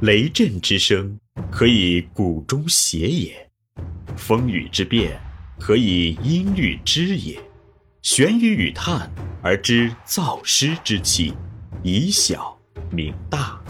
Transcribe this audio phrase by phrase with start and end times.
[0.00, 1.18] 雷震之声，
[1.50, 3.32] 可以鼓中谐也；
[4.16, 5.20] 风雨之变，
[5.58, 7.38] 可以音律之也。
[8.00, 9.10] 玄于与叹
[9.42, 11.34] 而知造湿之气，
[11.82, 12.58] 以小
[12.90, 13.60] 明大。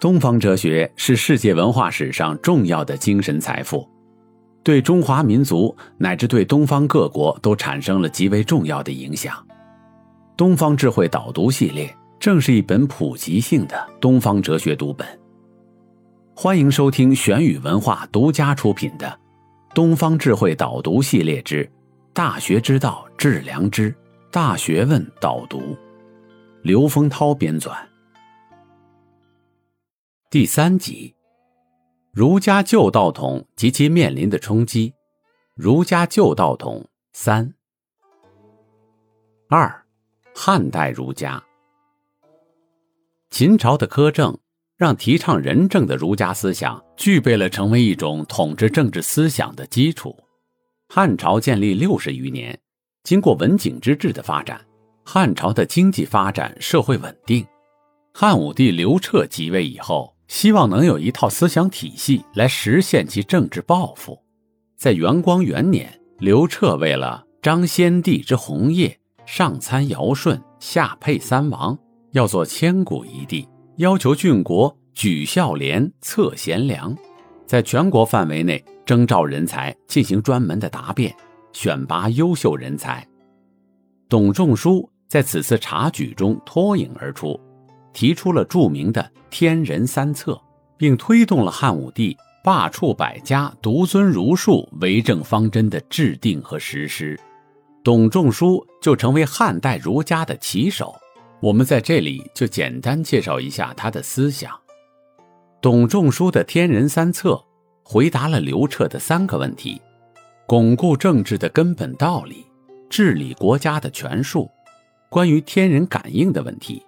[0.00, 3.88] 东方哲学是世界文化史上重要的精神财富，
[4.64, 9.46] 对中华民族乃至对东方各国都产生了极为重要的影响。
[10.36, 15.04] 东方智慧导读系列正是一本普及性的东方哲学读本。
[16.36, 19.08] 欢迎收听玄宇文化独家出品的
[19.74, 21.68] 《东方智慧导读系列之
[22.12, 23.92] 大学之道致良知
[24.30, 25.58] 大学问导读》，
[26.62, 27.76] 刘丰涛编纂。
[30.30, 31.16] 第三集，
[32.12, 34.94] 儒家旧道统及其面临的冲击。
[35.56, 37.52] 儒家旧道统三
[39.48, 39.84] 二，
[40.32, 41.42] 汉代儒家。
[43.32, 44.36] 秦朝的苛政
[44.76, 50.14] 让提倡仁政的儒家思想具备了成为一种统治政治思想的基础。
[50.90, 52.60] 汉朝建立六十余年，
[53.04, 54.60] 经过文景之治的发展，
[55.02, 57.42] 汉朝的经济发展、社会稳定。
[58.12, 60.12] 汉武帝刘彻即位以后。
[60.28, 64.18] 希望能有一套思想体系来实现其政治抱负。
[64.78, 71.78] 在元光元年，刘彻为了彰先帝之宏业，上参尧舜，下配三王，
[72.12, 76.94] 要做千古一帝，要求郡国举孝廉，策贤良，
[77.46, 81.14] 在全国范围内征召人才，进行专门的答辩，
[81.52, 83.06] 选拔优秀人才。
[84.10, 87.38] 董仲舒在此次察举中脱颖而出。
[87.94, 90.40] 提出了著名的天人三策，
[90.78, 97.20] 并推动了汉武帝罢黜百家，独尊儒术为政方针的制定和实施。
[97.84, 100.94] 董仲舒就成为汉代儒家的旗手。
[101.42, 104.56] 我们在这里就简单介绍一下他的思想。
[105.60, 107.44] 董仲舒的天人三策
[107.82, 109.82] 回答了刘彻的三个问题：
[110.46, 112.46] 巩固政治的根本道理，
[112.88, 114.48] 治理国家的权术，
[115.10, 116.80] 关于天人感应的问题。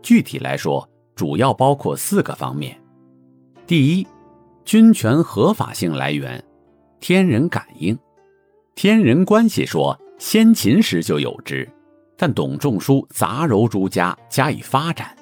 [0.00, 2.80] 具体来说，主要包括四个方面：
[3.66, 4.06] 第一，
[4.64, 6.42] 君权合法性来源，
[7.00, 7.98] 天人感应。
[8.76, 11.68] 天人关系说先秦时就有之，
[12.22, 15.12] 但董仲舒杂糅诸家加以发展，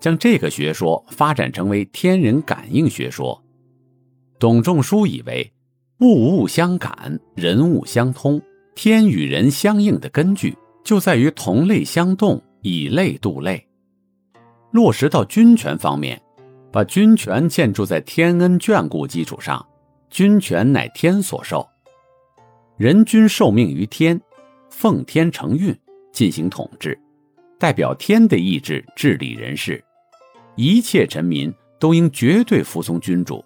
[0.00, 3.40] 将这个学说发展成为天人感应学说。
[4.40, 5.52] 董仲舒以为，
[6.00, 8.42] 物物相感，人物相通，
[8.74, 13.64] 天与人相应的根据就在于同类相动，以类度类。
[14.72, 16.20] 落实到君权方面，
[16.72, 19.64] 把君权建筑在天恩眷顾基础上，
[20.10, 21.64] 君权乃天所授，
[22.76, 24.20] 人君受命于天，
[24.70, 25.72] 奉天承运
[26.12, 26.98] 进行统治，
[27.58, 29.82] 代表天的意志治理人事，
[30.56, 33.44] 一切臣民都应绝对服从君主，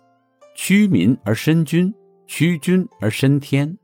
[0.55, 1.95] 屈民而伸君，
[2.27, 3.77] 屈君而伸天，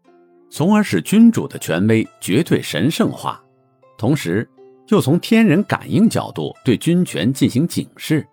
[0.50, 3.42] 从而使君主的权威绝对神圣化，
[3.96, 4.48] 同时。
[4.88, 8.26] 又从天人感应角度对君权进行警示，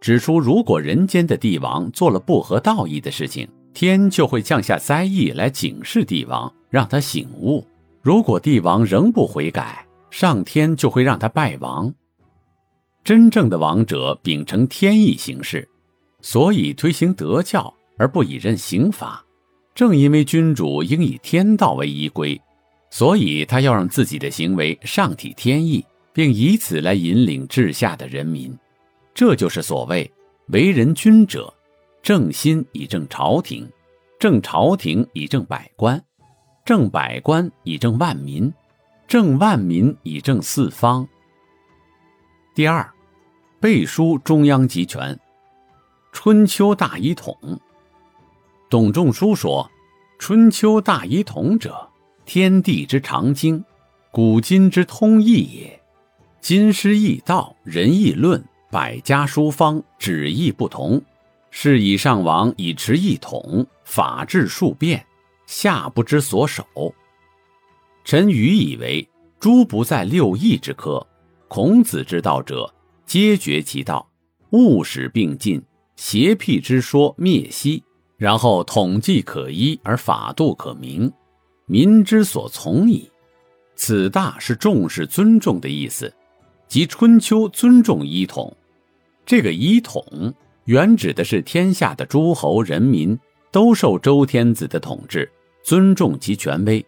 [0.00, 7.62] 指出如果人间的帝王做了不合道义的事情，天就会降下灾异来警示帝王，让他醒悟；
[8.02, 11.94] 如果帝王仍不悔改，上天就会让他败亡。
[13.04, 15.68] 真正的王者秉承天意行事，
[16.20, 19.24] 所以推行德教而不以任刑罚。
[19.74, 22.38] 正因为君主应以天道为依归。
[22.90, 28.54] 所以，他要让自己的行为上体天意，并以此来引领治下的人民。
[29.14, 30.12] 这就是所谓
[30.52, 31.50] “为人君者，
[32.02, 33.66] 正心以正朝廷，
[34.18, 35.98] 正朝廷以正百官，
[36.64, 38.52] 正百官以正万民，
[39.08, 41.08] 正万民以正四方。”
[42.54, 42.88] 第二，
[43.60, 45.18] 背书中央集权，
[46.12, 47.36] 春秋大一统。
[48.70, 49.70] 董仲舒说
[50.18, 51.88] ：“春秋大一统者。”
[52.24, 53.64] 天地之常经，
[54.12, 55.82] 古今之通义也。
[56.40, 61.02] 今师易道，仁义论，百家书方，旨意不同。
[61.50, 65.04] 是以上王以持一统，法治数变，
[65.52, 66.64] 下不知所守。
[68.04, 69.06] 臣愚以为，
[69.38, 71.06] 诸不在六艺之科。
[71.46, 72.72] 孔子之道者，
[73.04, 74.08] 皆绝其道，
[74.52, 75.62] 务使并进，
[75.94, 77.84] 邪僻之说灭息，
[78.16, 81.12] 然后统计可依，而法度可明。
[81.66, 83.10] 民之所从矣，
[83.76, 86.10] 此大是重视尊重的意思，
[86.66, 88.56] 即春秋尊重一统。
[89.26, 90.02] 这个一统
[90.64, 93.16] 原指的是天下的诸侯人民
[93.52, 95.30] 都受周天子的统治，
[95.62, 96.84] 尊重其权威。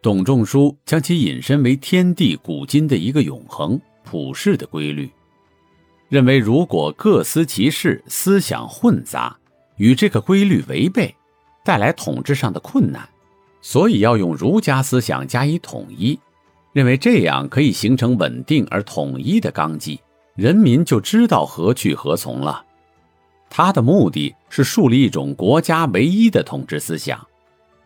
[0.00, 5.10] 董仲舒将其引申为天地古今的一个永恒普世的规律。
[6.08, 9.36] 认为如果各司其事，思想混杂，
[9.76, 11.14] 与这个规律违背，
[11.64, 13.06] 带来统治上的困难，
[13.60, 16.18] 所以要用儒家思想加以统一，
[16.72, 20.00] 认为这样可以形成稳定而统一的纲纪，
[20.34, 22.64] 人民就知道何去何从了。
[23.50, 27.26] 他的目的是树立一种国家唯一的统治思想，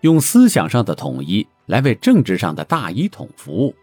[0.02, 3.74] 用思想上的统一来为政治上的大一统服务。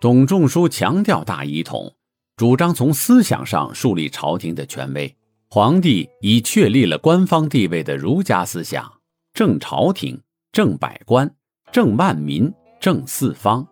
[0.00, 1.94] 董仲舒强调大一统，
[2.36, 5.14] 主张从思想上树立朝廷的权威。
[5.48, 8.90] 皇帝已确立了官方地位的儒家思想，
[9.34, 10.20] 正朝廷、
[10.52, 11.34] 正百官、
[11.72, 13.66] 正万民、正四方。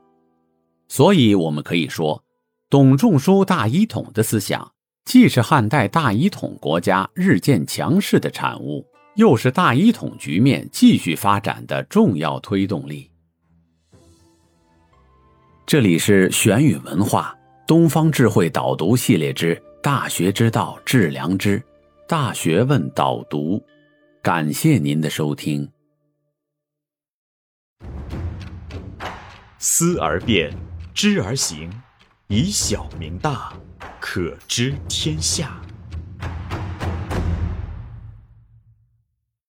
[0.88, 2.22] 所以，我们可以说，
[2.68, 4.72] 董仲舒大一统的思想。
[5.04, 8.84] 既是汉代大一统国家日渐强势的产物，
[9.18, 13.10] 又是大一统局面继续发展的重要推动力。
[15.66, 17.36] 这里是玄宇文化
[17.66, 21.58] 东方智慧导读系列之《大学之道致良知》，
[22.06, 23.60] 大学问导读，
[24.22, 25.68] 感谢您的收听。
[29.58, 30.56] 思而变，
[30.94, 31.68] 知而行，
[32.28, 33.52] 以小明大。
[33.98, 35.60] 可知天下。